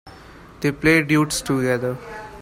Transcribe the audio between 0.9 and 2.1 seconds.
duets together.